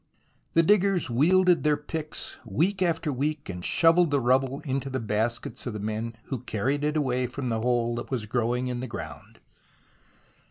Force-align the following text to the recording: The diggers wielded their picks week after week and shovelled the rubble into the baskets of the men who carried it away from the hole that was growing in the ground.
The 0.55 0.63
diggers 0.63 1.11
wielded 1.11 1.63
their 1.63 1.77
picks 1.77 2.39
week 2.43 2.81
after 2.81 3.13
week 3.13 3.49
and 3.49 3.63
shovelled 3.63 4.09
the 4.09 4.19
rubble 4.19 4.59
into 4.61 4.89
the 4.89 4.99
baskets 4.99 5.67
of 5.67 5.73
the 5.73 5.79
men 5.79 6.17
who 6.23 6.39
carried 6.39 6.83
it 6.83 6.97
away 6.97 7.27
from 7.27 7.49
the 7.49 7.61
hole 7.61 7.93
that 7.97 8.09
was 8.09 8.25
growing 8.25 8.65
in 8.67 8.79
the 8.79 8.87
ground. 8.87 9.39